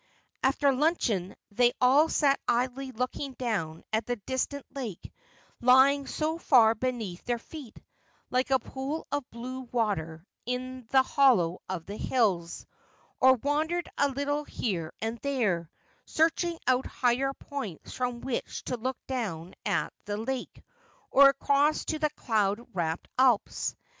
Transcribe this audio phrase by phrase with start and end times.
[0.41, 5.13] After luncheon they all sat idly looking down at the distant lake,
[5.59, 7.79] lying so far beneath their feet,
[8.31, 12.65] like a pool of blue water in the hollow of the hills,
[13.19, 15.69] or wandered a little here and there,
[16.07, 20.63] searching out higher points from which to look down at the lake,
[21.11, 23.75] or across to the cloud wrapped Alps.